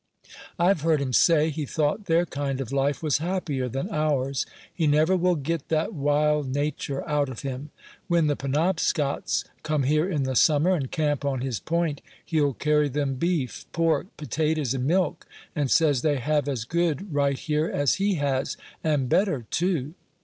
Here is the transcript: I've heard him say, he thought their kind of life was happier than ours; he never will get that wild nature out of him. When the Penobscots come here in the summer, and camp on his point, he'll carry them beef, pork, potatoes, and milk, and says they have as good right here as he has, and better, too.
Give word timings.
I've 0.57 0.81
heard 0.81 0.99
him 0.99 1.13
say, 1.13 1.51
he 1.51 1.63
thought 1.63 2.05
their 2.05 2.25
kind 2.25 2.59
of 2.59 2.71
life 2.71 3.03
was 3.03 3.19
happier 3.19 3.69
than 3.69 3.91
ours; 3.91 4.47
he 4.73 4.87
never 4.87 5.15
will 5.15 5.35
get 5.35 5.69
that 5.69 5.93
wild 5.93 6.49
nature 6.51 7.07
out 7.07 7.29
of 7.29 7.43
him. 7.43 7.69
When 8.07 8.25
the 8.25 8.35
Penobscots 8.35 9.43
come 9.61 9.83
here 9.83 10.09
in 10.09 10.23
the 10.23 10.35
summer, 10.35 10.73
and 10.73 10.89
camp 10.89 11.23
on 11.23 11.41
his 11.41 11.59
point, 11.59 12.01
he'll 12.25 12.53
carry 12.55 12.89
them 12.89 13.13
beef, 13.13 13.65
pork, 13.73 14.07
potatoes, 14.17 14.73
and 14.73 14.85
milk, 14.87 15.27
and 15.55 15.69
says 15.69 16.01
they 16.01 16.17
have 16.17 16.49
as 16.49 16.65
good 16.65 17.13
right 17.13 17.37
here 17.37 17.67
as 17.67 17.93
he 18.01 18.15
has, 18.15 18.57
and 18.83 19.07
better, 19.07 19.45
too. 19.51 19.93